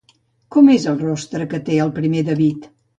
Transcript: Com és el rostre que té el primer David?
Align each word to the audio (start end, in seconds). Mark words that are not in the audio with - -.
Com 0.55 0.71
és 0.77 0.87
el 0.93 0.97
rostre 1.03 1.47
que 1.55 1.63
té 1.71 1.81
el 1.87 1.95
primer 2.03 2.29
David? 2.35 2.71